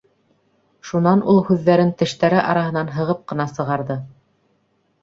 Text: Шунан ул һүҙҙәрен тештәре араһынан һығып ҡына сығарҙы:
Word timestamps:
Шунан 0.91 1.21
ул 1.33 1.41
һүҙҙәрен 1.49 1.93
тештәре 2.01 2.41
араһынан 2.55 2.91
һығып 2.97 3.25
ҡына 3.35 3.51
сығарҙы: 3.55 4.01